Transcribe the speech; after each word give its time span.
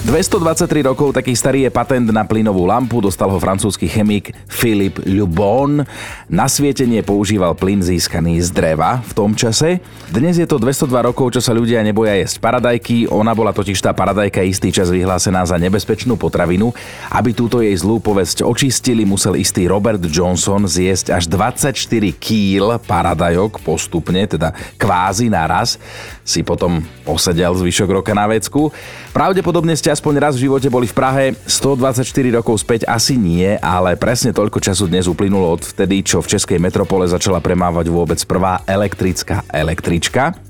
223 0.00 0.80
rokov 0.88 1.12
taký 1.12 1.36
starý 1.36 1.68
je 1.68 1.70
patent 1.76 2.08
na 2.08 2.24
plynovú 2.24 2.64
lampu, 2.64 3.04
dostal 3.04 3.28
ho 3.28 3.36
francúzsky 3.36 3.84
chemik 3.84 4.32
Philippe 4.48 5.04
Lubon. 5.04 5.84
Na 6.24 6.48
svietenie 6.48 7.04
používal 7.04 7.52
plyn 7.52 7.84
získaný 7.84 8.40
z 8.40 8.48
dreva 8.48 9.04
v 9.04 9.12
tom 9.12 9.36
čase. 9.36 9.76
Dnes 10.08 10.40
je 10.40 10.48
to 10.48 10.56
202 10.56 10.88
rokov, 11.04 11.36
čo 11.36 11.44
sa 11.44 11.52
ľudia 11.52 11.84
neboja 11.84 12.16
jesť 12.16 12.40
paradajky. 12.40 13.12
Ona 13.12 13.36
bola 13.36 13.52
totiž 13.52 13.76
tá 13.76 13.92
paradajka 13.92 14.40
istý 14.40 14.72
čas 14.72 14.88
vyhlásená 14.88 15.44
za 15.44 15.60
nebezpečnú 15.60 16.16
potravinu. 16.16 16.72
Aby 17.12 17.36
túto 17.36 17.60
jej 17.60 17.76
zlú 17.76 18.00
povesť 18.00 18.40
očistili, 18.40 19.04
musel 19.04 19.36
istý 19.36 19.68
Robert 19.68 20.00
Johnson 20.08 20.64
zjesť 20.64 21.12
až 21.12 21.28
24 21.28 21.76
kýl 22.16 22.80
paradajok 22.88 23.60
postupne, 23.60 24.24
teda 24.24 24.56
kvázi 24.80 25.28
naraz. 25.28 25.76
Si 26.24 26.40
potom 26.40 26.80
posedel 27.04 27.52
zvyšok 27.52 28.00
roka 28.00 28.16
na 28.16 28.24
vecku. 28.24 28.72
Pravdepodobne 29.12 29.76
ste 29.76 29.89
aspoň 29.90 30.14
raz 30.22 30.38
v 30.38 30.46
živote 30.46 30.70
boli 30.70 30.86
v 30.86 30.94
Prahe, 30.94 31.24
124 31.46 32.06
rokov 32.38 32.62
späť 32.62 32.86
asi 32.86 33.18
nie, 33.18 33.58
ale 33.58 33.98
presne 33.98 34.30
toľko 34.30 34.62
času 34.62 34.86
dnes 34.86 35.10
uplynulo 35.10 35.58
od 35.58 35.62
vtedy, 35.66 36.06
čo 36.06 36.22
v 36.22 36.30
českej 36.30 36.62
metropole 36.62 37.10
začala 37.10 37.42
premávať 37.42 37.90
vôbec 37.90 38.22
prvá 38.24 38.62
elektrická 38.64 39.42
električka. 39.50 40.49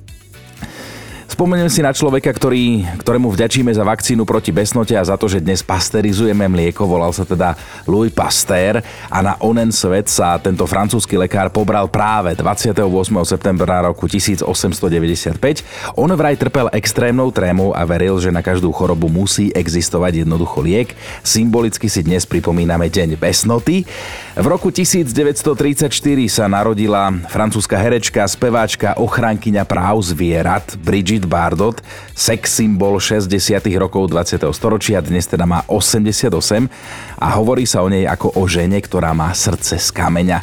Spomeniem 1.30 1.70
si 1.70 1.78
na 1.78 1.94
človeka, 1.94 2.34
ktorý, 2.34 2.82
ktorému 3.06 3.30
vďačíme 3.30 3.70
za 3.70 3.86
vakcínu 3.86 4.26
proti 4.26 4.50
besnote 4.50 4.98
a 4.98 5.06
za 5.06 5.14
to, 5.14 5.30
že 5.30 5.38
dnes 5.38 5.62
pasterizujeme 5.62 6.50
mlieko. 6.50 6.90
Volal 6.90 7.14
sa 7.14 7.22
teda 7.22 7.54
Louis 7.86 8.10
Pasteur 8.10 8.82
a 9.06 9.18
na 9.22 9.38
onen 9.38 9.70
svet 9.70 10.10
sa 10.10 10.42
tento 10.42 10.66
francúzsky 10.66 11.14
lekár 11.14 11.54
pobral 11.54 11.86
práve 11.86 12.34
28. 12.34 12.82
septembra 13.22 13.78
roku 13.78 14.10
1895. 14.10 15.94
On 15.94 16.10
vraj 16.10 16.34
trpel 16.34 16.66
extrémnou 16.74 17.30
trémou 17.30 17.70
a 17.78 17.86
veril, 17.86 18.18
že 18.18 18.34
na 18.34 18.42
každú 18.42 18.74
chorobu 18.74 19.06
musí 19.06 19.54
existovať 19.54 20.26
jednoducho 20.26 20.58
liek. 20.66 20.98
Symbolicky 21.22 21.86
si 21.86 22.02
dnes 22.02 22.26
pripomíname 22.26 22.90
Deň 22.90 23.14
besnoty. 23.14 23.86
V 24.40 24.48
roku 24.48 24.72
1934 24.72 25.92
sa 26.32 26.48
narodila 26.48 27.12
francúzska 27.28 27.76
herečka, 27.76 28.24
speváčka, 28.24 28.96
ochrankyňa 28.96 29.68
práv 29.68 30.00
zvierat 30.00 30.80
Brigitte 30.80 31.28
Bardot, 31.28 31.76
sex 32.16 32.48
symbol 32.48 32.96
60. 32.96 33.28
rokov 33.76 34.08
20. 34.08 34.40
storočia, 34.56 35.04
dnes 35.04 35.28
teda 35.28 35.44
má 35.44 35.60
88 35.68 36.32
a 37.20 37.26
hovorí 37.36 37.68
sa 37.68 37.84
o 37.84 37.92
nej 37.92 38.08
ako 38.08 38.40
o 38.40 38.48
žene, 38.48 38.80
ktorá 38.80 39.12
má 39.12 39.28
srdce 39.36 39.76
z 39.76 39.92
kameňa. 39.92 40.40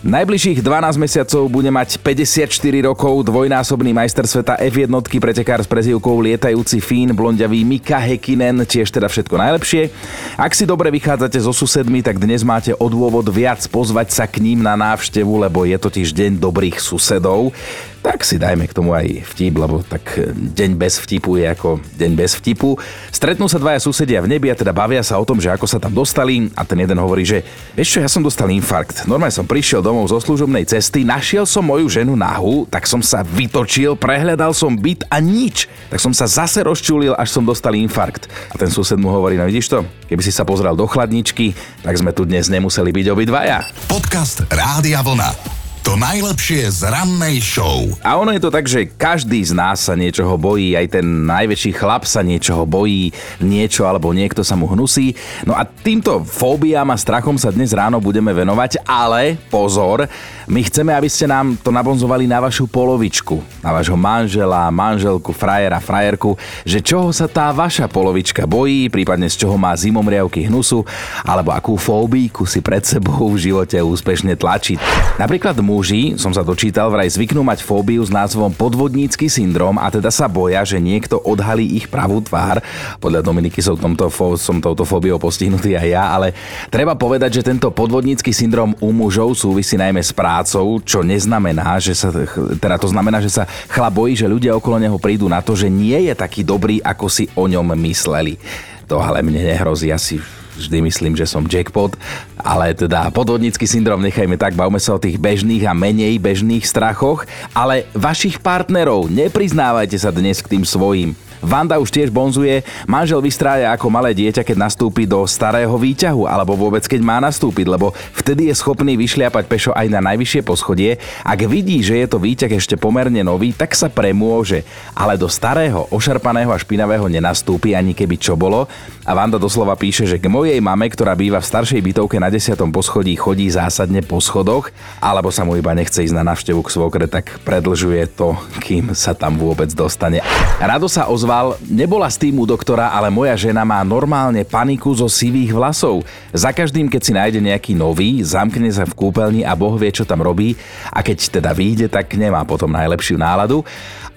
Najbližších 0.00 0.64
12 0.64 0.96
mesiacov 0.96 1.44
bude 1.52 1.68
mať 1.68 2.00
54 2.00 2.48
rokov 2.88 3.20
dvojnásobný 3.20 3.92
majster 3.92 4.24
sveta 4.24 4.56
F1 4.56 4.88
pretekár 5.20 5.60
s 5.60 5.68
prezivkou 5.68 6.24
lietajúci 6.24 6.80
Fín, 6.80 7.12
blondiavý 7.12 7.60
Mika 7.68 8.00
Hekinen, 8.00 8.64
tiež 8.64 8.88
teda 8.88 9.12
všetko 9.12 9.36
najlepšie. 9.36 9.92
Ak 10.40 10.56
si 10.56 10.64
dobre 10.64 10.88
vychádzate 10.88 11.36
so 11.44 11.52
susedmi, 11.52 12.00
tak 12.00 12.16
dnes 12.16 12.40
máte 12.40 12.72
o 12.72 12.86
dôvod 12.88 13.28
viac 13.28 13.60
pozvať 13.68 14.08
sa 14.16 14.24
k 14.24 14.40
ním 14.40 14.64
na 14.64 14.72
návštevu, 14.72 15.36
lebo 15.36 15.68
je 15.68 15.76
totiž 15.76 16.16
deň 16.16 16.32
dobrých 16.40 16.80
susedov 16.80 17.52
tak 18.00 18.24
si 18.24 18.40
dajme 18.40 18.64
k 18.64 18.76
tomu 18.76 18.96
aj 18.96 19.28
vtip, 19.36 19.54
lebo 19.60 19.84
tak 19.84 20.16
e, 20.16 20.32
deň 20.32 20.70
bez 20.76 20.96
vtipu 21.00 21.36
je 21.36 21.44
ako 21.48 21.80
deň 22.00 22.12
bez 22.16 22.36
vtipu. 22.40 22.80
Stretnú 23.12 23.44
sa 23.44 23.60
dvaja 23.60 23.76
susedia 23.80 24.24
v 24.24 24.32
nebi 24.32 24.48
a 24.48 24.56
teda 24.56 24.72
bavia 24.72 25.04
sa 25.04 25.20
o 25.20 25.24
tom, 25.24 25.36
že 25.36 25.52
ako 25.52 25.68
sa 25.68 25.76
tam 25.76 25.92
dostali 25.92 26.48
a 26.56 26.64
ten 26.64 26.80
jeden 26.80 26.96
hovorí, 26.96 27.28
že 27.28 27.44
vieš 27.76 27.96
čo, 27.96 27.98
ja 28.00 28.08
som 28.08 28.24
dostal 28.24 28.48
infarkt. 28.48 29.04
Normálne 29.04 29.36
som 29.36 29.44
prišiel 29.44 29.84
domov 29.84 30.08
zo 30.08 30.16
služobnej 30.16 30.64
cesty, 30.64 31.04
našiel 31.04 31.44
som 31.44 31.64
moju 31.64 31.92
ženu 31.92 32.16
nahu, 32.16 32.64
tak 32.72 32.88
som 32.88 33.04
sa 33.04 33.20
vytočil, 33.20 34.00
prehľadal 34.00 34.56
som 34.56 34.72
byt 34.72 35.04
a 35.12 35.20
nič. 35.20 35.68
Tak 35.92 36.00
som 36.00 36.16
sa 36.16 36.24
zase 36.24 36.64
rozčulil, 36.64 37.12
až 37.20 37.28
som 37.36 37.44
dostal 37.44 37.76
infarkt. 37.76 38.32
A 38.48 38.56
ten 38.56 38.72
sused 38.72 38.96
mu 38.96 39.12
hovorí, 39.12 39.36
no 39.36 39.44
vidíš 39.44 39.68
to, 39.68 39.84
keby 40.08 40.24
si 40.24 40.32
sa 40.32 40.48
pozrel 40.48 40.72
do 40.72 40.88
chladničky, 40.88 41.52
tak 41.84 42.00
sme 42.00 42.16
tu 42.16 42.24
dnes 42.24 42.48
nemuseli 42.48 42.88
byť 42.96 43.06
obidvaja. 43.12 43.68
Podcast 43.92 44.48
Rádia 44.48 45.04
Vlna. 45.04 45.59
To 45.90 45.98
najlepšie 45.98 46.70
z 46.70 46.86
rannej 46.86 47.42
show. 47.42 47.82
A 48.06 48.14
ono 48.14 48.30
je 48.30 48.38
to 48.38 48.54
tak, 48.54 48.62
že 48.70 48.94
každý 48.94 49.42
z 49.42 49.50
nás 49.58 49.90
sa 49.90 49.98
niečoho 49.98 50.38
bojí, 50.38 50.78
aj 50.78 50.86
ten 51.02 51.26
najväčší 51.26 51.74
chlap 51.74 52.06
sa 52.06 52.22
niečoho 52.22 52.62
bojí, 52.62 53.10
niečo 53.42 53.90
alebo 53.90 54.14
niekto 54.14 54.46
sa 54.46 54.54
mu 54.54 54.70
hnusí. 54.70 55.18
No 55.42 55.58
a 55.58 55.66
týmto 55.66 56.22
fóbiám 56.22 56.94
a 56.94 56.94
strachom 56.94 57.34
sa 57.34 57.50
dnes 57.50 57.74
ráno 57.74 57.98
budeme 57.98 58.30
venovať, 58.30 58.86
ale 58.86 59.34
pozor, 59.50 60.06
my 60.46 60.62
chceme, 60.62 60.94
aby 60.94 61.10
ste 61.10 61.26
nám 61.26 61.58
to 61.58 61.74
nabonzovali 61.74 62.22
na 62.30 62.38
vašu 62.38 62.70
polovičku, 62.70 63.42
na 63.58 63.74
vášho 63.74 63.98
manžela, 63.98 64.70
manželku, 64.70 65.34
frajera, 65.34 65.82
frajerku, 65.82 66.38
že 66.62 66.78
čoho 66.86 67.10
sa 67.10 67.26
tá 67.26 67.50
vaša 67.50 67.90
polovička 67.90 68.46
bojí, 68.46 68.86
prípadne 68.94 69.26
z 69.26 69.42
čoho 69.42 69.58
má 69.58 69.74
zimomriavky 69.74 70.46
hnusu, 70.46 70.86
alebo 71.26 71.50
akú 71.50 71.74
fóbíku 71.74 72.46
si 72.46 72.62
pred 72.62 72.86
sebou 72.86 73.34
v 73.34 73.42
živote 73.50 73.74
úspešne 73.82 74.38
tlačiť. 74.38 74.78
Napríklad 75.18 75.58
mu 75.58 75.79
muži, 75.80 76.20
som 76.20 76.28
sa 76.28 76.44
dočítal, 76.44 76.92
vraj 76.92 77.08
zvyknú 77.08 77.40
mať 77.40 77.64
fóbiu 77.64 78.04
s 78.04 78.12
názvom 78.12 78.52
podvodnícky 78.52 79.32
syndrom 79.32 79.80
a 79.80 79.88
teda 79.88 80.12
sa 80.12 80.28
boja, 80.28 80.60
že 80.60 80.76
niekto 80.76 81.16
odhalí 81.16 81.64
ich 81.72 81.88
pravú 81.88 82.20
tvár. 82.20 82.60
Podľa 83.00 83.24
Dominiky 83.24 83.64
som, 83.64 83.80
tomto, 83.80 84.12
som 84.36 84.60
touto 84.60 84.84
fóbiou 84.84 85.16
postihnutý 85.16 85.80
aj 85.80 85.88
ja, 85.88 86.04
ale 86.12 86.36
treba 86.68 86.92
povedať, 87.00 87.40
že 87.40 87.48
tento 87.48 87.72
podvodnícky 87.72 88.28
syndrom 88.28 88.76
u 88.76 88.92
mužov 88.92 89.32
súvisí 89.32 89.80
najmä 89.80 90.04
s 90.04 90.12
prácou, 90.12 90.84
čo 90.84 91.00
neznamená, 91.00 91.80
že 91.80 91.96
sa, 91.96 92.12
teda 92.60 92.76
to 92.76 92.92
znamená, 92.92 93.24
že 93.24 93.32
sa 93.32 93.48
chlap 93.72 93.96
bojí, 93.96 94.12
že 94.12 94.28
ľudia 94.28 94.52
okolo 94.52 94.76
neho 94.76 95.00
prídu 95.00 95.32
na 95.32 95.40
to, 95.40 95.56
že 95.56 95.72
nie 95.72 95.96
je 95.96 96.12
taký 96.12 96.44
dobrý, 96.44 96.84
ako 96.84 97.08
si 97.08 97.24
o 97.32 97.48
ňom 97.48 97.72
mysleli. 97.88 98.36
To 98.84 99.00
ale 99.00 99.24
mne 99.24 99.48
nehrozí 99.48 99.88
asi 99.88 100.20
vždy 100.60 100.84
myslím, 100.84 101.16
že 101.16 101.24
som 101.24 101.48
jackpot, 101.48 101.96
ale 102.36 102.76
teda 102.76 103.08
podvodnícky 103.14 103.64
syndrom 103.64 104.04
nechajme 104.04 104.36
tak, 104.36 104.52
bavme 104.52 104.76
sa 104.76 104.96
o 104.96 105.02
tých 105.02 105.16
bežných 105.16 105.64
a 105.64 105.72
menej 105.72 106.20
bežných 106.20 106.64
strachoch, 106.66 107.24
ale 107.56 107.88
vašich 107.96 108.40
partnerov 108.44 109.08
nepriznávajte 109.08 109.96
sa 109.96 110.12
dnes 110.12 110.44
k 110.44 110.56
tým 110.56 110.64
svojim. 110.68 111.16
Vanda 111.40 111.80
už 111.80 111.88
tiež 111.88 112.12
bonzuje, 112.12 112.60
manžel 112.84 113.24
vystrája 113.24 113.72
ako 113.72 113.88
malé 113.88 114.12
dieťa, 114.12 114.44
keď 114.44 114.60
nastúpi 114.60 115.08
do 115.08 115.24
starého 115.24 115.72
výťahu, 115.72 116.28
alebo 116.28 116.52
vôbec 116.52 116.84
keď 116.84 117.00
má 117.00 117.16
nastúpiť, 117.16 117.64
lebo 117.64 117.96
vtedy 118.12 118.52
je 118.52 118.54
schopný 118.60 118.92
vyšliapať 119.00 119.44
pešo 119.48 119.72
aj 119.72 119.88
na 119.88 120.04
najvyššie 120.04 120.44
poschodie. 120.44 121.00
Ak 121.24 121.40
vidí, 121.48 121.80
že 121.80 121.96
je 121.96 122.06
to 122.12 122.20
výťah 122.20 122.52
ešte 122.52 122.76
pomerne 122.76 123.24
nový, 123.24 123.56
tak 123.56 123.72
sa 123.72 123.88
premôže, 123.88 124.68
ale 124.92 125.16
do 125.16 125.32
starého, 125.32 125.88
ošarpaného 125.88 126.52
a 126.52 126.60
špinavého 126.60 127.08
nenastúpi 127.08 127.72
ani 127.72 127.96
keby 127.96 128.20
čo 128.20 128.36
bolo. 128.36 128.68
A 129.08 129.16
Vanda 129.16 129.40
doslova 129.40 129.80
píše, 129.80 130.04
že 130.04 130.20
k 130.20 130.28
mojej 130.28 130.60
mame, 130.60 130.92
ktorá 130.92 131.16
býva 131.16 131.40
v 131.40 131.48
staršej 131.48 131.80
bytovke 131.80 132.20
na 132.20 132.28
10. 132.28 132.52
poschodí, 132.68 133.16
chodí 133.16 133.48
zásadne 133.48 134.04
po 134.04 134.20
schodoch, 134.20 134.68
alebo 135.00 135.32
sa 135.32 135.48
mu 135.48 135.56
iba 135.56 135.72
nechce 135.72 136.04
ísť 136.04 136.20
na 136.20 136.22
návštevu 136.22 136.60
k 136.60 136.68
svokre, 136.68 137.08
tak 137.08 137.40
predlžuje 137.48 138.12
to, 138.12 138.36
kým 138.60 138.92
sa 138.92 139.16
tam 139.16 139.40
vôbec 139.40 139.72
dostane. 139.72 140.20
Rado 140.60 140.84
sa 140.84 141.08
ozva 141.08 141.29
ozval, 141.30 141.54
nebola 141.70 142.10
s 142.10 142.18
tým 142.18 142.42
u 142.42 142.44
doktora, 142.44 142.90
ale 142.90 143.06
moja 143.06 143.38
žena 143.38 143.62
má 143.62 143.78
normálne 143.86 144.42
paniku 144.42 144.90
zo 144.90 145.06
sivých 145.06 145.54
vlasov. 145.54 146.02
Za 146.34 146.50
každým, 146.50 146.90
keď 146.90 147.02
si 147.06 147.12
nájde 147.14 147.38
nejaký 147.38 147.78
nový, 147.78 148.18
zamkne 148.26 148.66
sa 148.74 148.82
v 148.82 148.98
kúpeľni 148.98 149.46
a 149.46 149.54
Boh 149.54 149.78
vie, 149.78 149.94
čo 149.94 150.02
tam 150.02 150.26
robí 150.26 150.58
a 150.90 151.06
keď 151.06 151.38
teda 151.38 151.54
vyjde, 151.54 151.86
tak 151.86 152.18
nemá 152.18 152.42
potom 152.42 152.74
najlepšiu 152.74 153.14
náladu. 153.14 153.62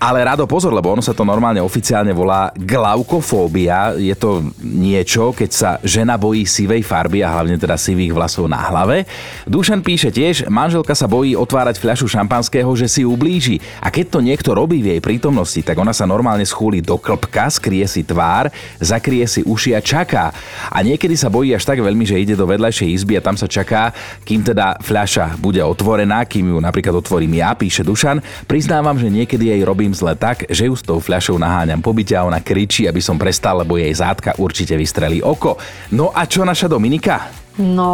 Ale 0.02 0.25
rado 0.25 0.44
pozor, 0.44 0.73
lebo 0.75 0.91
ono 0.91 1.00
sa 1.00 1.16
to 1.16 1.23
normálne 1.23 1.63
oficiálne 1.63 2.12
volá 2.12 2.52
glaukofóbia. 2.59 3.96
Je 3.96 4.12
to 4.18 4.44
niečo, 4.59 5.31
keď 5.31 5.50
sa 5.53 5.69
žena 5.79 6.19
bojí 6.19 6.44
sivej 6.44 6.84
farby 6.84 7.23
a 7.23 7.31
hlavne 7.31 7.56
teda 7.56 7.79
sivých 7.79 8.12
vlasov 8.12 8.52
na 8.52 8.59
hlave. 8.68 9.07
Dušan 9.47 9.79
píše 9.79 10.12
tiež, 10.12 10.52
manželka 10.52 10.91
sa 10.91 11.07
bojí 11.07 11.40
otvárať 11.40 11.79
fľašu 11.79 12.12
šampanského, 12.12 12.68
že 12.75 12.91
si 12.91 13.07
ublíži. 13.07 13.63
A 13.79 13.88
keď 13.88 14.18
to 14.18 14.19
niekto 14.19 14.52
robí 14.52 14.84
v 14.84 14.97
jej 14.97 14.99
prítomnosti, 14.99 15.64
tak 15.64 15.79
ona 15.79 15.96
sa 15.96 16.03
normálne 16.03 16.43
schúli 16.43 16.84
do 16.84 16.99
klpka, 17.03 17.52
skrie 17.52 17.84
si 17.84 18.08
tvár, 18.08 18.47
zakrie 18.79 19.28
si 19.28 19.44
uši 19.44 19.76
a 19.76 19.84
čaká. 19.84 20.32
A 20.72 20.79
niekedy 20.79 21.20
sa 21.20 21.28
bojí 21.28 21.52
až 21.52 21.67
tak 21.67 21.84
veľmi, 21.84 22.08
že 22.08 22.23
ide 22.23 22.40
do 22.40 22.47
vedľajšej 22.47 22.90
izby 22.96 23.20
a 23.20 23.26
tam 23.26 23.35
sa 23.35 23.52
čaká, 23.52 23.91
kým 24.23 24.40
teda 24.40 24.79
fľaša 24.79 25.35
bude 25.44 25.59
otvorená, 25.59 26.23
kým 26.23 26.55
ju 26.55 26.58
napríklad 26.64 26.96
otvorím 26.96 27.44
ja, 27.44 27.52
píše 27.52 27.84
Dušan. 27.84 28.23
Priznávam, 28.47 28.96
že 28.96 29.11
niekedy 29.11 29.52
jej 29.52 29.61
robím 29.67 29.91
zle 29.91 30.16
tak, 30.16 30.47
že 30.47 30.72
ju 30.72 30.73
s 30.79 30.88
tou 30.88 31.03
fľašou 31.03 31.35
naháňam 31.35 31.84
po 31.84 31.91
byte 31.91 32.16
a 32.16 32.23
ona 32.23 32.40
kričí, 32.40 32.88
aby 32.88 33.03
som 33.03 33.20
prestal, 33.20 33.59
lebo 33.59 33.76
jej 33.76 33.91
zátka 33.91 34.40
určite 34.40 34.79
vystrelí 34.79 35.20
oko. 35.20 35.59
No 35.91 36.16
a 36.16 36.23
čo 36.23 36.47
naša 36.47 36.72
Dominika? 36.72 37.44
No, 37.59 37.91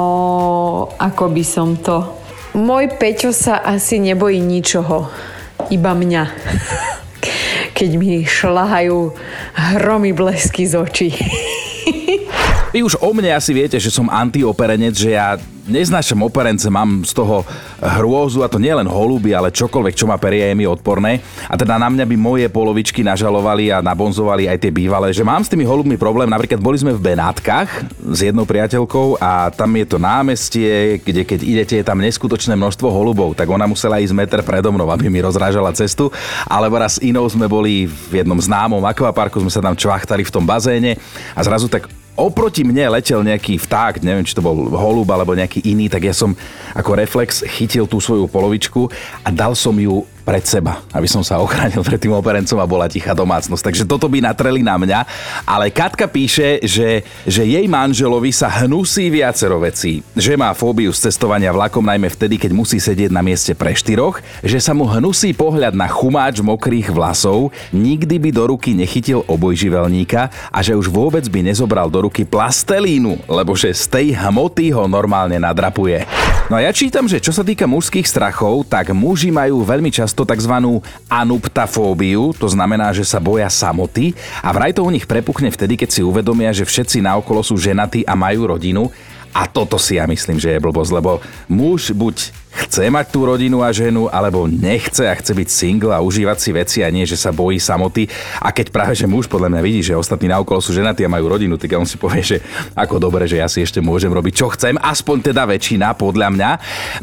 ako 0.96 1.34
by 1.34 1.44
som 1.44 1.82
to... 1.82 2.22
Môj 2.50 2.98
Peťo 2.98 3.30
sa 3.30 3.62
asi 3.62 4.02
nebojí 4.02 4.42
ničoho, 4.42 5.06
iba 5.70 5.94
mňa. 5.94 6.24
Keď 7.80 7.92
mi 7.96 8.28
šlahajú 8.28 9.16
hromy 9.56 10.12
blesky 10.12 10.68
z 10.68 10.76
očí. 10.76 11.10
Vy 12.76 12.84
už 12.84 13.00
o 13.00 13.16
mne 13.16 13.40
asi 13.40 13.56
viete, 13.56 13.80
že 13.80 13.88
som 13.88 14.12
antioperenec, 14.12 14.94
že 15.00 15.16
ja 15.16 15.40
neznášam 15.70 16.26
operence, 16.26 16.66
mám 16.68 17.06
z 17.06 17.14
toho 17.14 17.46
hrôzu 17.80 18.42
a 18.42 18.52
to 18.52 18.58
nie 18.58 18.74
len 18.74 18.90
holuby, 18.90 19.32
ale 19.32 19.54
čokoľvek, 19.54 19.96
čo 19.96 20.10
má 20.10 20.18
peria, 20.18 20.50
je 20.50 20.58
mi 20.58 20.66
odporné. 20.66 21.22
A 21.46 21.56
teda 21.56 21.78
na 21.78 21.88
mňa 21.88 22.06
by 22.10 22.16
moje 22.18 22.48
polovičky 22.50 23.06
nažalovali 23.06 23.70
a 23.70 23.86
nabonzovali 23.86 24.50
aj 24.50 24.58
tie 24.58 24.74
bývalé, 24.74 25.14
že 25.14 25.22
mám 25.22 25.46
s 25.46 25.52
tými 25.54 25.64
holubmi 25.64 25.96
problém. 25.96 26.28
Napríklad 26.28 26.58
boli 26.60 26.82
sme 26.82 26.92
v 26.92 27.14
Benátkach 27.14 27.70
s 28.02 28.20
jednou 28.26 28.50
priateľkou 28.50 29.22
a 29.22 29.54
tam 29.54 29.70
je 29.78 29.86
to 29.86 29.98
námestie, 30.02 31.00
kde 31.06 31.22
keď 31.24 31.40
idete, 31.46 31.76
je 31.80 31.86
tam 31.86 32.02
neskutočné 32.02 32.58
množstvo 32.58 32.90
holubov, 32.90 33.38
tak 33.38 33.46
ona 33.48 33.70
musela 33.70 34.02
ísť 34.02 34.18
meter 34.18 34.42
predo 34.42 34.74
mnou, 34.74 34.90
aby 34.90 35.08
mi 35.08 35.22
rozrážala 35.22 35.70
cestu. 35.78 36.10
Alebo 36.50 36.82
raz 36.82 36.98
inou 37.00 37.30
sme 37.30 37.46
boli 37.46 37.86
v 37.86 38.26
jednom 38.26 38.42
známom 38.42 38.82
akvaparku, 38.82 39.38
sme 39.40 39.54
sa 39.54 39.62
tam 39.62 39.78
čvachtali 39.78 40.26
v 40.26 40.34
tom 40.34 40.44
bazéne 40.48 40.98
a 41.38 41.42
zrazu 41.46 41.70
tak 41.70 41.99
oproti 42.20 42.68
mne 42.68 43.00
letel 43.00 43.24
nejaký 43.24 43.58
vták, 43.58 44.04
neviem, 44.04 44.28
či 44.28 44.36
to 44.36 44.44
bol 44.44 44.56
holub 44.76 45.08
alebo 45.10 45.34
nejaký 45.34 45.64
iný, 45.64 45.88
tak 45.88 46.06
ja 46.06 46.14
som 46.14 46.36
ako 46.76 47.00
reflex 47.00 47.42
chytil 47.48 47.88
tú 47.88 48.04
svoju 48.04 48.28
polovičku 48.28 48.92
a 49.24 49.30
dal 49.32 49.56
som 49.56 49.74
ju 49.80 50.04
pred 50.30 50.46
seba, 50.46 50.86
aby 50.94 51.10
som 51.10 51.26
sa 51.26 51.42
ochránil 51.42 51.82
pred 51.82 51.98
tým 51.98 52.14
operencom 52.14 52.62
a 52.62 52.70
bola 52.70 52.86
tichá 52.86 53.18
domácnosť. 53.18 53.66
Takže 53.66 53.90
toto 53.90 54.06
by 54.06 54.22
natreli 54.22 54.62
na 54.62 54.78
mňa. 54.78 55.00
Ale 55.42 55.74
Katka 55.74 56.06
píše, 56.06 56.62
že, 56.62 57.02
že 57.26 57.50
jej 57.50 57.66
manželovi 57.66 58.30
sa 58.30 58.46
hnusí 58.62 59.10
viacero 59.10 59.58
vecí. 59.58 60.06
Že 60.14 60.38
má 60.38 60.54
fóbiu 60.54 60.94
z 60.94 61.10
cestovania 61.10 61.50
vlakom 61.50 61.82
najmä 61.82 62.14
vtedy, 62.14 62.38
keď 62.38 62.54
musí 62.54 62.78
sedieť 62.78 63.10
na 63.10 63.26
mieste 63.26 63.58
pre 63.58 63.74
štyroch, 63.74 64.22
že 64.46 64.62
sa 64.62 64.78
mu 64.78 64.86
hnusí 64.86 65.34
pohľad 65.34 65.74
na 65.74 65.90
chumáč 65.90 66.46
mokrých 66.46 66.94
vlasov, 66.94 67.50
nikdy 67.74 68.22
by 68.22 68.30
do 68.30 68.54
ruky 68.54 68.78
nechytil 68.78 69.26
obojživelníka 69.26 70.30
a 70.54 70.60
že 70.62 70.78
už 70.78 70.94
vôbec 70.94 71.26
by 71.26 71.50
nezobral 71.50 71.90
do 71.90 72.06
ruky 72.06 72.22
plastelínu, 72.22 73.26
lebo 73.26 73.58
že 73.58 73.74
z 73.74 73.84
tej 73.90 74.08
hmoty 74.14 74.78
ho 74.78 74.86
normálne 74.86 75.42
nadrapuje. 75.42 76.06
No 76.54 76.58
a 76.58 76.66
ja 76.66 76.74
čítam, 76.74 77.10
že 77.10 77.18
čo 77.18 77.34
sa 77.34 77.42
týka 77.42 77.66
mužských 77.66 78.06
strachov, 78.06 78.66
tak 78.70 78.94
muži 78.94 79.34
majú 79.34 79.66
veľmi 79.66 79.90
často 79.94 80.19
často 80.20 80.36
tzv. 80.36 80.84
anuptafóbiu, 81.08 82.36
to 82.36 82.52
znamená, 82.52 82.92
že 82.92 83.08
sa 83.08 83.24
boja 83.24 83.48
samoty 83.48 84.12
a 84.44 84.52
vraj 84.52 84.76
to 84.76 84.84
u 84.84 84.92
nich 84.92 85.08
prepukne 85.08 85.48
vtedy, 85.48 85.80
keď 85.80 85.90
si 85.96 86.02
uvedomia, 86.04 86.52
že 86.52 86.68
všetci 86.68 87.00
naokolo 87.00 87.40
sú 87.40 87.56
ženatí 87.56 88.04
a 88.04 88.20
majú 88.20 88.52
rodinu 88.52 88.92
a 89.32 89.48
toto 89.48 89.80
si 89.80 89.96
ja 89.96 90.04
myslím, 90.10 90.36
že 90.36 90.52
je 90.52 90.60
blbosť, 90.60 90.92
lebo 90.92 91.24
muž 91.48 91.96
buď 91.96 92.36
chce 92.50 92.90
mať 92.90 93.14
tú 93.14 93.26
rodinu 93.26 93.62
a 93.62 93.70
ženu, 93.70 94.10
alebo 94.10 94.50
nechce 94.50 95.06
a 95.06 95.14
chce 95.14 95.34
byť 95.38 95.50
single 95.50 95.94
a 95.94 96.02
užívať 96.02 96.38
si 96.38 96.50
veci 96.54 96.78
a 96.82 96.90
nie, 96.90 97.06
že 97.06 97.18
sa 97.18 97.30
bojí 97.30 97.62
samoty. 97.62 98.10
A 98.42 98.50
keď 98.50 98.74
práve, 98.74 98.94
že 98.98 99.10
muž 99.10 99.30
podľa 99.30 99.54
mňa 99.54 99.62
vidí, 99.62 99.82
že 99.86 99.98
ostatní 99.98 100.30
naokolo 100.30 100.62
sú 100.62 100.74
ženatí 100.74 101.06
a 101.06 101.10
majú 101.10 101.30
rodinu, 101.30 101.58
tak 101.58 101.74
on 101.78 101.86
si 101.86 101.98
povie, 101.98 102.22
že 102.26 102.38
ako 102.74 102.98
dobre, 102.98 103.30
že 103.30 103.42
ja 103.42 103.48
si 103.50 103.62
ešte 103.62 103.82
môžem 103.82 104.10
robiť, 104.10 104.34
čo 104.34 104.48
chcem, 104.54 104.78
aspoň 104.78 105.34
teda 105.34 105.46
väčšina, 105.46 105.94
podľa 105.94 106.28
mňa. 106.34 106.50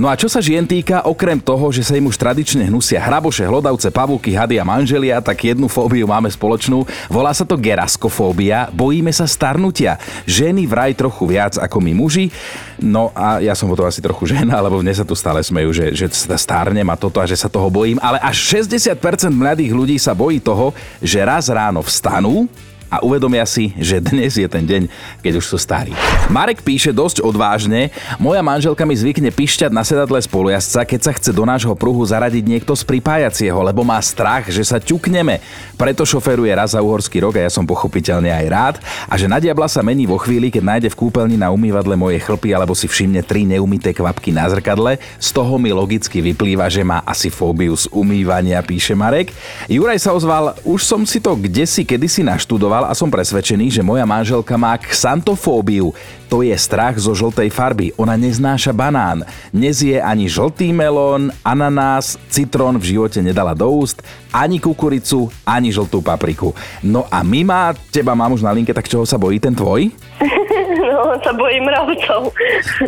No 0.03 0.11
a 0.11 0.15
čo 0.19 0.27
sa 0.27 0.43
žien 0.43 0.67
týka, 0.67 1.07
okrem 1.07 1.39
toho, 1.39 1.71
že 1.71 1.87
sa 1.87 1.95
im 1.95 2.11
už 2.11 2.19
tradične 2.19 2.67
hnusia 2.67 2.99
hraboše, 3.03 3.47
hlodavce, 3.47 3.91
pavúky, 3.95 4.35
hady 4.35 4.59
a 4.59 4.65
manželia, 4.67 5.23
tak 5.23 5.47
jednu 5.47 5.71
fóbiu 5.71 6.07
máme 6.07 6.31
spoločnú. 6.31 6.83
Volá 7.11 7.31
sa 7.31 7.47
to 7.47 7.59
geraskofóbia. 7.59 8.69
Bojíme 8.75 9.11
sa 9.15 9.27
starnutia. 9.29 9.99
Ženy 10.27 10.67
vraj 10.67 10.93
trochu 10.95 11.25
viac 11.27 11.59
ako 11.59 11.79
my 11.83 11.93
muži. 11.95 12.31
No 12.77 13.09
a 13.17 13.41
ja 13.41 13.57
som 13.57 13.73
potom 13.73 13.89
asi 13.89 14.05
trochu 14.05 14.29
žena, 14.29 14.61
lebo 14.61 14.85
mne 14.85 14.93
sa 14.93 15.07
tu 15.07 15.17
stále 15.17 15.36
smejú, 15.43 15.71
že, 15.73 15.87
že 15.97 16.07
stárnem 16.13 16.87
a 16.87 16.97
toto 16.97 17.19
a 17.19 17.27
že 17.27 17.37
sa 17.37 17.51
toho 17.51 17.69
bojím. 17.73 17.99
Ale 17.99 18.21
až 18.23 18.63
60% 18.63 18.97
mladých 19.33 19.73
ľudí 19.73 19.97
sa 19.99 20.15
bojí 20.15 20.41
toho, 20.41 20.77
že 21.03 21.25
raz 21.25 21.51
ráno 21.51 21.83
vstanú 21.83 22.47
a 22.87 23.03
uvedomia 23.03 23.43
si, 23.45 23.75
že 23.79 23.99
dnes 23.99 24.39
je 24.39 24.47
ten 24.47 24.63
deň, 24.63 24.87
keď 25.23 25.33
už 25.43 25.47
sú 25.47 25.59
starí. 25.59 25.91
Marek 26.31 26.63
píše 26.63 26.95
dosť 26.95 27.23
odvážne, 27.23 27.91
moja 28.23 28.43
manželka 28.43 28.87
mi 28.87 28.95
zvykne 28.95 29.35
pišťať 29.35 29.71
na 29.75 29.83
sedadle 29.83 30.19
spolujazca, 30.23 30.87
keď 30.87 31.01
sa 31.03 31.13
chce 31.15 31.31
do 31.35 31.43
nášho 31.43 31.75
pruhu 31.75 32.03
zaradiť 32.07 32.45
niekto 32.47 32.75
z 32.79 32.87
pripájacieho, 32.87 33.59
lebo 33.63 33.83
má 33.83 33.99
strach, 33.99 34.47
že 34.51 34.63
sa 34.63 34.79
ťukneme. 34.79 35.43
Preto 35.75 36.07
šoferuje 36.07 36.51
raz 36.55 36.75
za 36.75 36.81
uhorský 36.83 37.23
rok 37.23 37.39
a 37.39 37.47
ja 37.47 37.51
som 37.51 37.67
pochopiteľne 37.67 38.31
aj 38.31 38.47
rád 38.53 38.75
a 39.11 39.15
že 39.19 39.27
na 39.27 39.43
diabla 39.43 39.67
sa 39.67 39.83
mení 39.83 40.07
vo 40.07 40.19
chvíli, 40.21 40.53
keď 40.53 40.63
nájde 40.63 40.89
v 40.95 40.99
kúpeľni 41.07 41.37
na 41.41 41.51
umývadle 41.51 41.99
moje 41.99 42.23
chlpy 42.23 42.55
alebo 42.55 42.77
si 42.77 42.87
všimne 42.87 43.25
tri 43.27 43.43
neumité 43.43 43.97
kvapky 43.97 44.31
na 44.31 44.47
zrkadle. 44.47 45.01
Z 45.19 45.29
toho 45.35 45.59
mi 45.59 45.75
logicky 45.75 46.21
vyplýva, 46.21 46.71
že 46.71 46.87
má 46.87 47.03
asi 47.03 47.33
fóbiu 47.33 47.75
z 47.75 47.91
umývania, 47.91 48.63
píše 48.63 48.95
Marek. 48.95 49.35
Juraj 49.67 49.99
sa 50.01 50.15
ozval, 50.15 50.55
už 50.63 50.81
som 50.85 51.03
si 51.05 51.19
to 51.19 51.35
kde 51.37 51.65
si 51.69 51.85
kedysi 51.85 52.25
naštudoval 52.25 52.76
a 52.85 52.93
som 52.93 53.09
presvedčený, 53.09 53.73
že 53.73 53.81
moja 53.81 54.05
manželka 54.05 54.61
má 54.61 54.77
xantofóbiu. 54.77 55.97
To 56.29 56.45
je 56.45 56.53
strach 56.59 57.01
zo 57.01 57.17
žltej 57.17 57.49
farby. 57.49 57.97
Ona 57.97 58.19
neznáša 58.21 58.77
banán. 58.77 59.25
Nezie 59.57 60.05
ani 60.05 60.29
žltý 60.29 60.75
melón, 60.77 61.33
ananás, 61.41 62.21
citrón 62.29 62.77
v 62.77 62.93
živote 62.93 63.25
nedala 63.25 63.57
do 63.57 63.71
úst, 63.73 64.05
ani 64.35 64.61
kukuricu, 64.61 65.33
ani 65.49 65.73
žltú 65.73 66.05
papriku. 66.05 66.53
No 66.85 67.09
a 67.09 67.25
my 67.25 67.41
má, 67.47 67.63
teba 67.89 68.13
mám 68.13 68.37
už 68.37 68.45
na 68.45 68.53
linke, 68.53 68.75
tak 68.77 68.91
čoho 68.91 69.09
sa 69.09 69.17
bojí 69.17 69.41
ten 69.41 69.57
tvoj? 69.57 69.89
No, 70.77 71.13
sa 71.21 71.33
bojím 71.35 71.67
mravcov. 71.67 72.33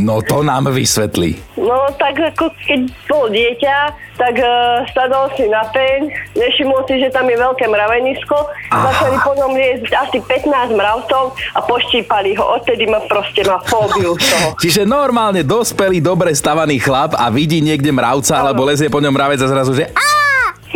No 0.00 0.22
to 0.22 0.42
nám 0.42 0.70
vysvetlí. 0.70 1.58
No, 1.58 1.88
tak 1.98 2.16
ako 2.16 2.50
keď 2.66 2.80
bol 3.10 3.26
dieťa, 3.28 3.76
tak 4.18 4.34
uh, 4.38 4.82
sadol 4.90 5.30
si 5.38 5.46
na 5.46 5.62
peň, 5.70 6.10
nevšimol 6.34 6.82
si, 6.90 6.98
že 6.98 7.08
tam 7.14 7.30
je 7.30 7.38
veľké 7.38 7.70
mravenisko, 7.70 8.36
začali 8.70 9.16
po 9.22 9.32
ňom 9.38 9.52
liesť 9.54 9.77
asi 9.86 10.18
15 10.20 10.74
mravcov 10.74 11.34
a 11.54 11.60
poštípali 11.62 12.34
ho. 12.38 12.44
Odtedy 12.58 12.86
ma 12.90 13.02
proste 13.06 13.44
má 13.46 13.62
fóbiu 13.64 14.18
z 14.18 14.26
toho. 14.28 14.48
Čiže 14.62 14.82
normálne 14.88 15.46
dospelý, 15.46 16.02
dobre 16.02 16.34
stavaný 16.34 16.82
chlap 16.82 17.14
a 17.14 17.30
vidí 17.30 17.62
niekde 17.62 17.94
mravca, 17.94 18.38
ano. 18.38 18.50
alebo 18.50 18.66
lezie 18.66 18.90
po 18.90 19.02
ňom 19.02 19.12
mravec 19.14 19.40
a 19.42 19.48
zrazu, 19.48 19.72
že 19.74 19.90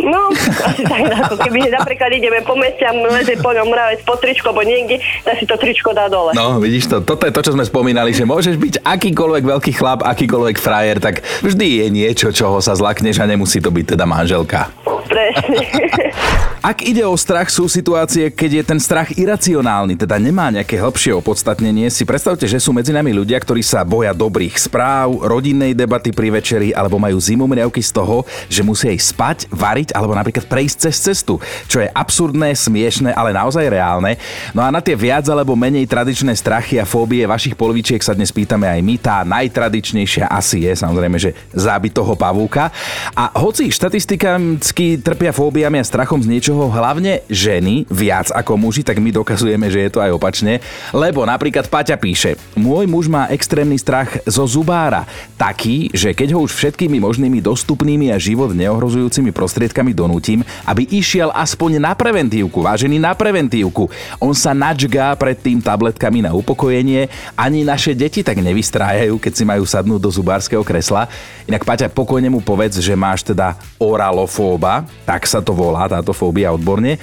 No, 0.01 0.33
asi 0.65 0.83
tak, 0.89 1.05
ako 1.05 1.37
keby 1.37 1.69
napríklad 1.69 2.09
ideme 2.17 2.41
po 2.41 2.57
meste 2.57 2.81
a 2.81 2.91
lezie 2.91 3.37
po 3.37 3.53
ňom 3.53 3.69
mravec 3.69 4.01
po 4.01 4.17
tričko, 4.17 4.49
alebo 4.49 4.65
niekde, 4.65 4.97
tak 5.21 5.37
si 5.37 5.45
to 5.45 5.53
tričko 5.53 5.93
dá 5.93 6.09
dole. 6.09 6.33
No, 6.33 6.57
vidíš 6.57 6.89
to, 6.89 6.97
toto 7.05 7.29
je 7.29 7.33
to, 7.33 7.45
čo 7.45 7.53
sme 7.53 7.61
spomínali, 7.61 8.09
že 8.09 8.25
môžeš 8.25 8.57
byť 8.57 8.75
akýkoľvek 8.81 9.43
veľký 9.45 9.71
chlap, 9.77 10.01
akýkoľvek 10.01 10.57
frajer, 10.57 10.97
tak 10.97 11.21
vždy 11.45 11.85
je 11.85 11.87
niečo, 11.93 12.27
čoho 12.33 12.57
sa 12.57 12.73
zlakneš 12.73 13.21
a 13.21 13.29
nemusí 13.29 13.61
to 13.61 13.69
byť 13.69 13.93
teda 13.93 14.09
manželka. 14.09 14.73
Presne. 15.07 15.65
Ak 16.63 16.79
ide 16.79 17.03
o 17.03 17.11
strach, 17.19 17.51
sú 17.51 17.67
situácie, 17.67 18.31
keď 18.31 18.51
je 18.55 18.63
ten 18.63 18.79
strach 18.79 19.11
iracionálny, 19.11 19.99
teda 19.99 20.15
nemá 20.15 20.47
nejaké 20.47 20.79
hĺbšie 20.79 21.11
opodstatnenie. 21.11 21.91
Si 21.91 22.07
predstavte, 22.07 22.47
že 22.47 22.55
sú 22.55 22.71
medzi 22.71 22.95
nami 22.95 23.11
ľudia, 23.11 23.35
ktorí 23.35 23.59
sa 23.59 23.83
boja 23.83 24.15
dobrých 24.15 24.55
správ, 24.55 25.27
rodinnej 25.27 25.75
debaty 25.75 26.15
pri 26.15 26.31
večeri 26.31 26.71
alebo 26.71 26.95
majú 26.95 27.19
zimomriavky 27.19 27.83
z 27.83 27.91
toho, 27.91 28.23
že 28.47 28.63
musia 28.63 28.95
ísť 28.95 29.07
spať, 29.11 29.37
variť 29.51 29.91
alebo 29.91 30.15
napríklad 30.15 30.47
prejsť 30.47 30.77
cez 30.87 30.95
cestu, 31.03 31.35
čo 31.67 31.83
je 31.83 31.91
absurdné, 31.91 32.55
smiešné, 32.55 33.11
ale 33.11 33.35
naozaj 33.35 33.67
reálne. 33.67 34.15
No 34.55 34.63
a 34.63 34.71
na 34.71 34.79
tie 34.79 34.95
viac 34.95 35.27
alebo 35.27 35.59
menej 35.59 35.83
tradičné 35.83 36.31
strachy 36.31 36.79
a 36.79 36.87
fóbie 36.87 37.27
vašich 37.27 37.59
polovičiek 37.59 37.99
sa 37.99 38.15
dnes 38.15 38.31
pýtame 38.31 38.71
aj 38.71 38.79
my. 38.79 38.95
Tá 39.03 39.27
najtradičnejšia 39.27 40.31
asi 40.31 40.63
je 40.63 40.71
samozrejme, 40.79 41.19
že 41.19 41.35
zábyt 41.51 41.91
toho 41.91 42.15
pavúka. 42.15 42.71
A 43.19 43.35
hoci 43.35 43.67
štatisticky 43.67 44.92
trpia 44.97 45.35
fóbiami 45.35 45.77
a 45.77 45.85
strachom 45.85 46.23
z 46.23 46.31
niečoho, 46.31 46.53
čoho 46.53 46.69
hlavne 46.69 47.25
ženy 47.33 47.89
viac 47.89 48.31
ako 48.31 48.61
muži, 48.61 48.85
tak 48.85 49.01
my 49.01 49.09
dokazujeme, 49.09 49.67
že 49.73 49.83
je 49.83 49.91
to 49.91 49.99
aj 50.05 50.13
opačne. 50.13 50.61
Lebo 50.93 51.25
napríklad 51.25 51.65
Paťa 51.65 51.97
píše, 51.97 52.37
môj 52.53 52.85
muž 52.85 53.09
má 53.09 53.25
extrémny 53.33 53.75
strach 53.81 54.21
zo 54.29 54.45
zubára. 54.45 55.03
Taký, 55.35 55.89
že 55.91 56.13
keď 56.13 56.37
ho 56.37 56.45
už 56.45 56.53
všetkými 56.53 57.01
možnými 57.01 57.41
dostupnými 57.41 58.13
a 58.13 58.21
život 58.21 58.53
neohrozujúcimi 58.53 59.33
prostriedkami 59.33 59.97
donútim, 59.97 60.45
aby 60.63 60.85
išiel 60.87 61.33
aspoň 61.33 61.81
na 61.81 61.97
preventívku, 61.97 62.61
vážený 62.61 63.01
na 63.01 63.17
preventívku. 63.17 63.89
On 64.21 64.37
sa 64.37 64.53
načgá 64.53 65.17
pred 65.17 65.35
tým 65.35 65.57
tabletkami 65.57 66.21
na 66.21 66.37
upokojenie, 66.37 67.09
ani 67.33 67.65
naše 67.65 67.97
deti 67.97 68.21
tak 68.21 68.37
nevystrájajú, 68.39 69.17
keď 69.17 69.33
si 69.33 69.43
majú 69.43 69.65
sadnúť 69.65 69.99
do 69.99 70.13
zubárskeho 70.13 70.61
kresla. 70.61 71.09
Inak 71.49 71.65
Paťa, 71.65 71.89
pokojne 71.89 72.29
mu 72.29 72.45
povedz, 72.45 72.77
že 72.77 72.93
máš 72.93 73.25
teda 73.25 73.57
oralofóba, 73.81 74.82
tak 75.03 75.25
sa 75.25 75.39
to 75.39 75.55
volá 75.55 75.87
táto 75.89 76.11
fóbia 76.11 76.53
odborne. 76.53 76.99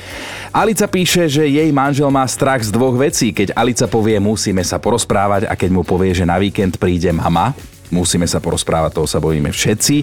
Alica 0.55 0.87
píše, 0.87 1.27
že 1.27 1.49
jej 1.49 1.71
manžel 1.75 2.09
má 2.13 2.25
strach 2.29 2.63
z 2.63 2.71
dvoch 2.71 2.95
vecí. 2.95 3.33
Keď 3.35 3.57
Alica 3.57 3.87
povie, 3.91 4.21
musíme 4.23 4.63
sa 4.63 4.79
porozprávať 4.79 5.49
a 5.49 5.55
keď 5.59 5.71
mu 5.73 5.83
povie, 5.83 6.15
že 6.15 6.29
na 6.29 6.39
víkend 6.39 6.79
príde 6.79 7.11
mama, 7.11 7.57
musíme 7.93 8.27
sa 8.27 8.43
porozprávať, 8.43 8.97
toho 8.97 9.09
sa 9.11 9.23
bojíme 9.23 9.51
všetci. 9.51 9.97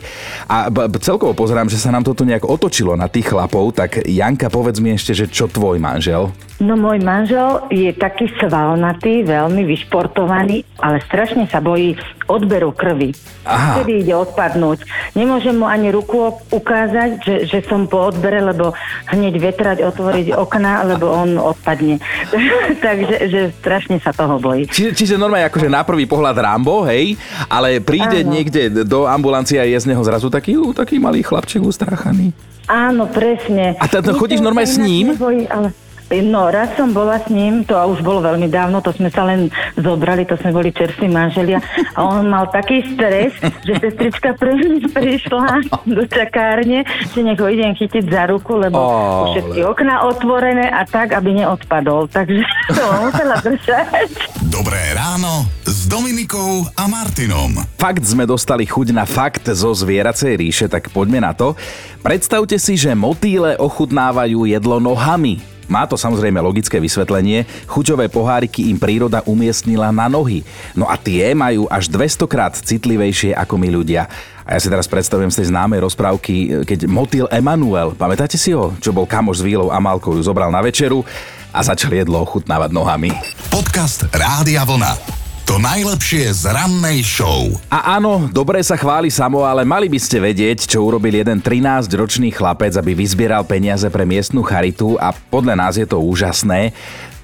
A 0.47 0.71
b- 0.71 0.87
celkovo 1.01 1.33
pozerám, 1.33 1.71
že 1.71 1.79
sa 1.79 1.91
nám 1.91 2.05
toto 2.05 2.23
nejak 2.23 2.45
otočilo 2.45 2.95
na 2.95 3.11
tých 3.11 3.31
chlapov, 3.31 3.73
tak 3.75 4.05
Janka, 4.05 4.51
povedz 4.51 4.79
mi 4.79 4.93
ešte, 4.93 5.15
že 5.15 5.25
čo 5.27 5.49
tvoj 5.49 5.81
manžel? 5.81 6.31
No 6.57 6.73
môj 6.73 7.05
manžel 7.05 7.69
je 7.69 7.93
taký 7.93 8.33
svalnatý, 8.41 9.21
veľmi 9.21 9.61
vyšportovaný, 9.61 10.65
ale 10.81 10.97
strašne 11.05 11.45
sa 11.45 11.61
bojí 11.61 11.93
odberu 12.25 12.73
krvi. 12.73 13.13
Aha. 13.45 13.79
Vtedy 13.79 14.01
ide 14.03 14.17
odpadnúť. 14.17 14.81
Nemôžem 15.13 15.53
mu 15.53 15.69
ani 15.69 15.93
ruku 15.93 16.33
ukázať, 16.49 17.09
že, 17.21 17.35
že 17.45 17.59
som 17.69 17.85
po 17.85 18.09
odbere, 18.09 18.41
lebo 18.41 18.73
hneď 19.07 19.37
vetrať, 19.37 19.85
otvoriť 19.85 20.33
okna, 20.33 20.83
lebo 20.97 21.13
on 21.13 21.37
odpadne. 21.37 22.01
Takže 22.85 23.15
že 23.29 23.41
strašne 23.61 24.01
sa 24.01 24.09
toho 24.11 24.41
bojí. 24.41 24.65
Čiže, 24.65 24.91
čiže 24.97 25.15
normálne 25.15 25.47
akože 25.47 25.69
na 25.69 25.85
prvý 25.85 26.09
pohľad 26.09 26.35
Rambo, 26.35 26.83
hej, 26.89 27.15
ale 27.47 27.76
príde 27.81 28.23
Áno. 28.23 28.31
niekde 28.33 28.83
do 28.83 29.07
ambulancie 29.07 29.57
a 29.57 29.65
je 29.65 29.77
z 29.77 29.89
neho 29.89 30.03
zrazu 30.03 30.27
taký, 30.29 30.57
taký 30.75 30.99
malý 31.01 31.23
chlapček 31.23 31.63
ustráchaný. 31.63 32.31
Áno, 32.67 33.07
presne. 33.07 33.79
A 33.79 33.87
teda 33.87 34.11
Nič 34.11 34.19
chodíš 34.19 34.39
normálne 34.43 34.67
s 34.67 34.75
ním? 34.75 35.15
Nebojí, 35.15 35.47
ale... 35.47 35.71
No, 36.07 36.47
raz 36.47 36.71
som 36.79 36.95
bola 36.95 37.19
s 37.19 37.27
ním, 37.27 37.67
to 37.67 37.75
už 37.75 37.99
bolo 37.99 38.23
veľmi 38.23 38.47
dávno, 38.47 38.79
to 38.79 38.95
sme 38.95 39.11
sa 39.11 39.27
len 39.27 39.51
zobrali, 39.75 40.23
to 40.23 40.39
sme 40.39 40.55
boli 40.55 40.71
čerství 40.71 41.11
manželia 41.11 41.59
a 41.99 41.99
on 42.07 42.31
mal 42.31 42.47
taký 42.47 42.79
stres, 42.95 43.35
že 43.67 43.75
sestrička 43.75 44.31
prvý 44.39 44.87
prišla 44.87 45.67
do 45.83 46.07
čakárne, 46.07 46.87
že 47.11 47.19
nech 47.19 47.35
ho 47.35 47.51
idem 47.51 47.75
chytiť 47.75 48.07
za 48.07 48.23
ruku, 48.31 48.55
lebo 48.55 48.79
už 48.79 49.27
všetky 49.35 49.59
okná 49.67 50.07
otvorené 50.07 50.71
a 50.71 50.87
tak, 50.87 51.11
aby 51.11 51.43
neodpadol. 51.43 52.07
Takže 52.07 52.39
to 52.79 52.83
musela 53.03 53.35
držať. 53.43 54.07
Dobré 54.47 54.79
ráno 54.95 55.43
s 55.67 55.91
Dominikou 55.91 56.71
a 56.79 56.87
Martinom. 56.87 57.51
Fakt 57.75 58.07
sme 58.07 58.23
dostali 58.23 58.63
chuť 58.63 58.95
na 58.95 59.03
fakt 59.03 59.43
zo 59.51 59.75
zvieracej 59.75 60.39
ríše, 60.39 60.65
tak 60.71 60.87
poďme 60.95 61.19
na 61.19 61.35
to. 61.35 61.59
Predstavte 61.99 62.55
si, 62.55 62.79
že 62.79 62.95
motýle 62.95 63.59
ochutnávajú 63.59 64.47
jedlo 64.47 64.79
nohami. 64.79 65.56
Má 65.67 65.83
to 65.85 65.99
samozrejme 65.99 66.39
logické 66.39 66.79
vysvetlenie. 66.79 67.43
Chuťové 67.67 68.07
poháriky 68.07 68.71
im 68.71 68.79
príroda 68.79 69.21
umiestnila 69.27 69.91
na 69.91 70.07
nohy. 70.07 70.47
No 70.73 70.87
a 70.87 70.95
tie 70.95 71.35
majú 71.35 71.67
až 71.67 71.91
200 71.91 72.25
krát 72.25 72.53
citlivejšie 72.55 73.35
ako 73.35 73.59
my 73.59 73.69
ľudia. 73.71 74.07
A 74.47 74.55
ja 74.55 74.59
si 74.63 74.71
teraz 74.71 74.87
predstavujem 74.87 75.27
z 75.27 75.43
tej 75.43 75.47
známej 75.51 75.83
rozprávky, 75.83 76.63
keď 76.63 76.87
motýl 76.87 77.27
Emanuel, 77.27 77.91
pamätáte 77.99 78.39
si 78.39 78.55
ho? 78.55 78.71
Čo 78.79 78.95
bol 78.95 79.03
kamoš 79.03 79.43
s 79.43 79.45
Vílou 79.45 79.67
a 79.67 79.77
Malkou, 79.83 80.15
ju 80.15 80.23
zobral 80.23 80.47
na 80.47 80.63
večeru 80.63 81.03
a 81.51 81.59
začal 81.59 81.91
jedlo 81.91 82.23
ochutnávať 82.23 82.71
nohami. 82.71 83.11
Podcast 83.51 84.07
Rádia 84.15 84.63
Vlna. 84.63 85.26
To 85.47 85.63
najlepšie 85.63 86.27
z 86.43 86.51
rannej 86.51 87.07
show. 87.07 87.47
A 87.71 87.95
áno, 87.95 88.27
dobre 88.27 88.59
sa 88.59 88.75
chváli 88.75 89.07
samo, 89.07 89.47
ale 89.47 89.63
mali 89.63 89.87
by 89.87 89.95
ste 89.95 90.19
vedieť, 90.19 90.67
čo 90.67 90.83
urobil 90.83 91.23
jeden 91.23 91.39
13-ročný 91.39 92.35
chlapec, 92.35 92.75
aby 92.75 92.91
vyzbieral 92.91 93.47
peniaze 93.47 93.87
pre 93.87 94.03
miestnu 94.03 94.43
charitu 94.43 94.99
a 94.99 95.15
podľa 95.15 95.55
nás 95.55 95.79
je 95.79 95.87
to 95.87 96.03
úžasné. 96.03 96.75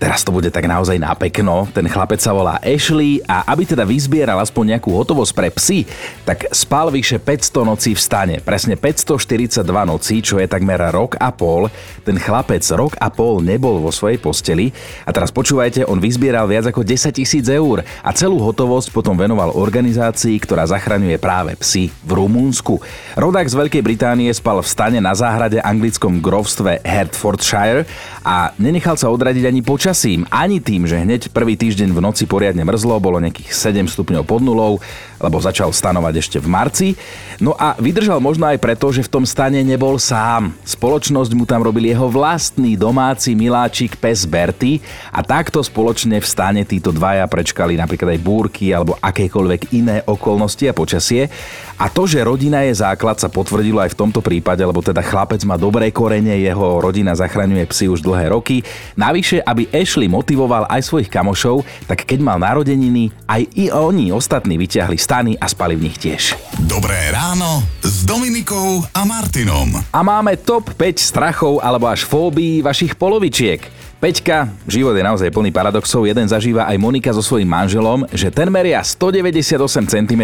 Teraz 0.04 0.20
to 0.28 0.36
bude 0.36 0.52
tak 0.52 0.68
naozaj 0.68 1.00
na 1.00 1.16
pekno. 1.16 1.64
Ten 1.72 1.88
chlapec 1.88 2.20
sa 2.20 2.36
volá 2.36 2.60
Ashley 2.60 3.24
a 3.24 3.48
aby 3.48 3.64
teda 3.64 3.88
vyzbieral 3.88 4.36
aspoň 4.36 4.76
nejakú 4.76 4.92
hotovosť 4.92 5.32
pre 5.32 5.48
psy, 5.56 5.88
tak 6.28 6.52
spal 6.52 6.92
vyše 6.92 7.24
500 7.24 7.64
nocí 7.64 7.96
v 7.96 8.04
stane. 8.04 8.36
Presne 8.44 8.76
542 8.76 9.64
nocí, 9.64 10.20
čo 10.20 10.44
je 10.44 10.48
takmer 10.52 10.92
rok 10.92 11.16
a 11.16 11.32
pol. 11.32 11.72
Ten 12.04 12.20
chlapec 12.20 12.68
rok 12.76 13.00
a 13.00 13.08
pol 13.08 13.40
nebol 13.40 13.80
vo 13.80 13.96
svojej 13.96 14.20
posteli. 14.20 14.76
A 15.08 15.16
teraz 15.16 15.32
počúvajte, 15.32 15.88
on 15.88 16.04
vyzbieral 16.04 16.52
viac 16.52 16.68
ako 16.68 16.84
10 16.84 17.16
tisíc 17.16 17.48
eur 17.48 17.80
a 18.04 18.10
celú 18.12 18.44
hotovosť 18.44 18.92
potom 18.92 19.16
venoval 19.16 19.56
organizácii, 19.56 20.36
ktorá 20.44 20.68
zachraňuje 20.68 21.16
práve 21.16 21.56
psy 21.64 21.96
v 22.04 22.12
Rumúnsku. 22.12 22.76
Rodák 23.16 23.48
z 23.48 23.56
Veľkej 23.56 23.80
Británie 23.80 24.36
spal 24.36 24.60
v 24.60 24.68
stane 24.68 25.00
na 25.00 25.16
záhrade 25.16 25.64
anglickom 25.64 26.20
grovstve 26.20 26.84
Hertfordshire 26.84 27.88
a 28.28 28.52
nenechal 28.60 29.00
sa 29.00 29.08
odradiť 29.08 29.48
ani 29.48 29.64
počasím, 29.94 30.26
ani 30.34 30.58
tým, 30.58 30.90
že 30.90 30.98
hneď 30.98 31.30
prvý 31.30 31.54
týždeň 31.54 31.94
v 31.94 32.02
noci 32.02 32.26
poriadne 32.26 32.66
mrzlo, 32.66 32.98
bolo 32.98 33.22
nejakých 33.22 33.54
7 33.54 33.86
stupňov 33.86 34.26
pod 34.26 34.42
nulou, 34.42 34.82
lebo 35.22 35.38
začal 35.38 35.70
stanovať 35.70 36.14
ešte 36.18 36.38
v 36.42 36.50
marci. 36.50 36.88
No 37.38 37.54
a 37.54 37.78
vydržal 37.78 38.18
možno 38.18 38.50
aj 38.50 38.58
preto, 38.58 38.90
že 38.90 39.06
v 39.06 39.14
tom 39.14 39.24
stane 39.30 39.62
nebol 39.62 40.02
sám. 40.02 40.58
Spoločnosť 40.66 41.32
mu 41.38 41.46
tam 41.46 41.62
robil 41.62 41.94
jeho 41.94 42.10
vlastný 42.10 42.74
domáci 42.74 43.38
miláčik 43.38 44.02
pes 44.02 44.26
Berty 44.26 44.82
a 45.14 45.22
takto 45.22 45.62
spoločne 45.62 46.18
v 46.18 46.26
stane 46.26 46.62
títo 46.66 46.90
dvaja 46.90 47.30
prečkali 47.30 47.78
napríklad 47.78 48.18
aj 48.18 48.26
búrky 48.26 48.74
alebo 48.74 48.98
akékoľvek 48.98 49.78
iné 49.78 50.02
okolnosti 50.10 50.66
a 50.66 50.74
počasie. 50.74 51.30
A 51.78 51.90
to, 51.90 52.06
že 52.06 52.22
rodina 52.22 52.66
je 52.66 52.74
základ, 52.82 53.18
sa 53.18 53.30
potvrdilo 53.30 53.82
aj 53.82 53.94
v 53.94 54.00
tomto 54.00 54.22
prípade, 54.22 54.62
lebo 54.62 54.82
teda 54.82 55.02
chlapec 55.06 55.42
má 55.46 55.58
dobré 55.58 55.90
korene, 55.90 56.38
jeho 56.38 56.82
rodina 56.82 57.18
zachraňuje 57.18 57.66
psy 57.70 57.86
už 57.90 58.06
dlhé 58.06 58.30
roky. 58.30 58.62
Navyše, 58.94 59.42
aby 59.42 59.68
Ashley 59.74 60.06
motivoval 60.06 60.70
aj 60.70 60.86
svojich 60.86 61.10
kamošov, 61.10 61.66
tak 61.90 62.06
keď 62.06 62.22
mal 62.22 62.38
narodeniny, 62.38 63.10
aj 63.26 63.42
i 63.58 63.74
oni 63.74 64.14
ostatní 64.14 64.62
vyťahli 64.62 64.98
stany 65.02 65.34
a 65.42 65.50
spali 65.50 65.74
v 65.74 65.90
nich 65.90 65.98
tiež. 65.98 66.38
Dobré 66.70 67.10
ráno 67.10 67.66
s 67.82 68.06
Dominikou 68.06 68.86
a 68.94 69.02
Martinom. 69.04 69.74
A 69.90 70.00
máme 70.06 70.38
top 70.38 70.78
5 70.78 71.02
strachov 71.02 71.58
alebo 71.58 71.90
až 71.90 72.06
fóbií 72.06 72.62
vašich 72.62 72.94
polovičiek. 72.94 73.83
Peťka, 74.04 74.52
život 74.68 74.92
je 75.00 75.00
naozaj 75.00 75.32
plný 75.32 75.48
paradoxov, 75.56 76.04
jeden 76.04 76.28
zažíva 76.28 76.68
aj 76.68 76.76
Monika 76.76 77.16
so 77.16 77.24
svojím 77.24 77.48
manželom, 77.48 78.04
že 78.12 78.28
ten 78.28 78.52
meria 78.52 78.84
198 78.84 79.56
cm, 79.88 80.24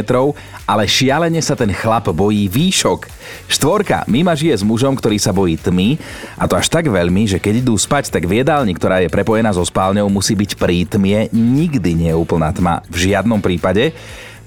ale 0.67 0.83
šialene 0.83 1.39
sa 1.39 1.55
ten 1.55 1.71
chlap 1.71 2.11
bojí 2.11 2.51
výšok. 2.51 3.07
Štvorka, 3.47 4.03
Mima 4.11 4.35
žije 4.35 4.59
s 4.59 4.67
mužom, 4.67 4.99
ktorý 4.99 5.15
sa 5.15 5.31
bojí 5.31 5.55
tmy, 5.55 5.95
a 6.35 6.43
to 6.43 6.59
až 6.59 6.67
tak 6.67 6.91
veľmi, 6.91 7.23
že 7.23 7.39
keď 7.39 7.63
idú 7.63 7.79
spať, 7.79 8.11
tak 8.11 8.27
v 8.27 8.43
jedálni, 8.43 8.75
ktorá 8.75 8.99
je 8.99 9.07
prepojená 9.07 9.55
so 9.55 9.63
spálňou, 9.63 10.11
musí 10.11 10.35
byť 10.35 10.59
prítmie, 10.59 11.31
nikdy 11.31 11.95
nie 11.95 12.11
je 12.11 12.19
úplná 12.19 12.51
tma, 12.51 12.83
v 12.91 13.07
žiadnom 13.07 13.39
prípade. 13.39 13.95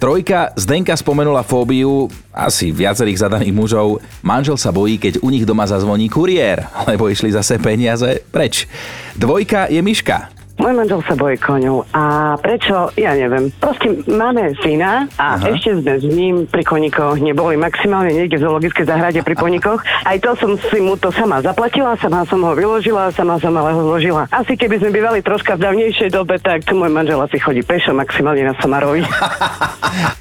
Trojka, 0.02 0.50
Zdenka 0.59 0.99
spomenula 0.99 1.47
fóbiu 1.47 2.11
asi 2.35 2.75
viacerých 2.75 3.23
zadaných 3.23 3.54
mužov. 3.54 4.02
Manžel 4.26 4.59
sa 4.59 4.75
bojí, 4.75 4.99
keď 4.99 5.23
u 5.23 5.30
nich 5.30 5.47
doma 5.47 5.62
zazvoní 5.62 6.11
kuriér, 6.11 6.66
lebo 6.90 7.06
išli 7.06 7.30
zase 7.30 7.62
peniaze 7.62 8.18
preč. 8.35 8.66
Dvojka 9.14 9.71
je 9.71 9.78
Miška. 9.78 10.41
Môj 10.62 10.78
manžel 10.78 11.02
sa 11.02 11.19
bojí 11.19 11.35
koňov 11.42 11.90
a 11.90 12.38
prečo, 12.38 12.95
ja 12.95 13.19
neviem. 13.19 13.50
Proste 13.59 13.99
máme 14.07 14.54
syna 14.62 15.11
a 15.19 15.35
Aha. 15.35 15.59
Ešte 15.59 15.83
sme 15.83 15.99
s 15.99 16.07
ním 16.07 16.47
pri 16.47 16.62
koníkoch 16.62 17.19
neboli 17.19 17.59
maximálne 17.59 18.14
niekde 18.14 18.38
v 18.38 18.47
zoologickej 18.47 18.87
záhrade 18.87 19.26
pri 19.26 19.35
koníkoch. 19.35 19.83
Aj 19.83 20.14
to 20.23 20.38
som 20.38 20.54
si 20.54 20.78
mu 20.78 20.95
to 20.95 21.11
sama 21.11 21.42
zaplatila, 21.42 21.99
sama 21.99 22.23
som 22.31 22.47
ho 22.47 22.54
vyložila, 22.54 23.11
sama 23.11 23.42
som 23.42 23.50
ale 23.59 23.75
ho 23.75 23.83
zložila. 23.90 24.31
Asi 24.31 24.54
keby 24.54 24.78
sme 24.78 24.95
bývali 24.95 25.19
troška 25.19 25.59
v 25.59 25.66
dávnejšej 25.66 26.14
dobe, 26.14 26.38
tak 26.38 26.62
môj 26.71 26.95
manžel 26.95 27.19
asi 27.19 27.42
chodí 27.42 27.66
pešo 27.66 27.90
maximálne 27.90 28.47
na 28.47 28.54
Samarovi. 28.62 29.02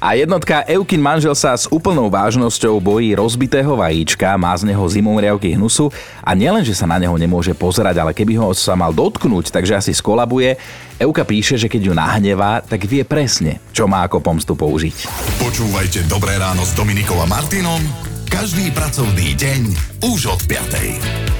A 0.02 0.18
jednotka 0.18 0.66
Eukin 0.66 1.00
manžel 1.00 1.32
sa 1.38 1.54
s 1.54 1.70
úplnou 1.70 2.10
vážnosťou 2.10 2.82
bojí 2.82 3.14
rozbitého 3.14 3.78
vajíčka, 3.78 4.34
má 4.36 4.52
z 4.58 4.68
neho 4.68 4.84
zimomriavky 4.84 5.54
hnusu 5.54 5.88
a 6.20 6.34
nielen, 6.34 6.66
že 6.66 6.74
sa 6.76 6.84
na 6.90 6.98
neho 6.98 7.14
nemôže 7.14 7.54
pozerať, 7.54 8.02
ale 8.02 8.12
keby 8.12 8.36
ho 8.36 8.50
sa 8.52 8.74
mal 8.74 8.90
dotknúť, 8.90 9.54
takže 9.54 9.78
asi 9.78 9.94
skolabuje. 10.32 10.56
Euka 11.02 11.26
píše, 11.26 11.58
že 11.58 11.66
keď 11.68 11.82
ju 11.82 11.92
nahnevá, 11.92 12.62
tak 12.62 12.86
vie 12.86 13.02
presne, 13.02 13.58
čo 13.74 13.90
má 13.90 14.06
ako 14.06 14.22
pomstu 14.22 14.54
použiť. 14.54 14.96
Počúvajte 15.42 16.06
Dobré 16.06 16.38
ráno 16.38 16.62
s 16.62 16.72
Dominikou 16.78 17.18
a 17.20 17.26
Martinom 17.26 17.82
každý 18.30 18.72
pracovný 18.72 19.36
deň 19.36 19.60
už 20.08 20.32
od 20.32 20.40
5. 20.48 21.31